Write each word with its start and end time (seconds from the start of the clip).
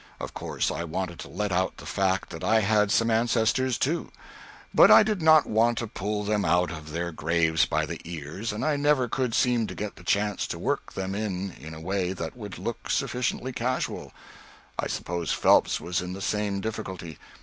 Of 0.19 0.33
course 0.33 0.71
I 0.71 0.83
wanted 0.83 1.19
to 1.19 1.27
let 1.27 1.51
out 1.51 1.77
the 1.77 1.85
fact 1.85 2.31
that 2.31 2.43
I 2.43 2.61
had 2.61 2.89
some 2.89 3.11
ancestors, 3.11 3.77
too; 3.77 4.11
but 4.73 4.89
I 4.89 5.03
did 5.03 5.21
not 5.21 5.45
want 5.45 5.77
to 5.77 5.85
pull 5.85 6.23
them 6.23 6.43
out 6.43 6.71
of 6.71 6.89
their 6.89 7.11
graves 7.11 7.67
by 7.67 7.85
the 7.85 8.01
ears, 8.03 8.51
and 8.51 8.65
I 8.65 8.77
never 8.77 9.07
could 9.07 9.35
seem 9.35 9.67
to 9.67 9.75
get 9.75 9.97
the 9.97 10.03
chance 10.03 10.47
to 10.47 10.57
work 10.57 10.93
them 10.93 11.13
in 11.13 11.51
in 11.51 11.75
a 11.75 11.79
way 11.79 12.13
that 12.13 12.35
would 12.35 12.57
look 12.57 12.89
sufficiently 12.89 13.53
casual. 13.53 14.11
I 14.79 14.87
suppose 14.87 15.33
Phelps 15.33 15.79
was 15.79 16.01
in 16.01 16.13
the 16.13 16.21
same 16.23 16.61
difficulty. 16.61 17.19